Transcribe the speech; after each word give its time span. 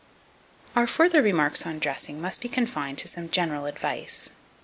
2258. 0.73 0.81
Our 0.81 0.87
further 0.87 1.21
remarks 1.23 1.63
on 1.63 1.77
dressing 1.77 2.19
must 2.19 2.41
be 2.41 2.49
confined 2.49 2.97
to 2.97 3.07
some 3.07 3.29
general 3.29 3.67
advice. 3.67 4.31